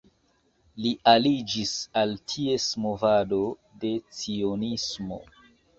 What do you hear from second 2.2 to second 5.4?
ties movado de Cionismo.